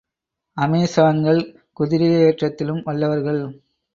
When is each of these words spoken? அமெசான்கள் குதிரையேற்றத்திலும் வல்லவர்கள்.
அமெசான்கள் 0.57 1.41
குதிரையேற்றத்திலும் 1.79 2.81
வல்லவர்கள். 2.83 3.41